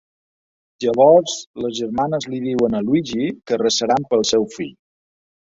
Llavors, 0.85 1.35
les 1.65 1.75
germanes 1.81 2.25
li 2.31 2.39
diuen 2.47 2.79
a 2.79 2.83
Luigi 2.87 3.29
que 3.53 3.61
resaran 3.65 4.09
pel 4.15 4.27
seu 4.33 4.51
fill. 4.57 4.75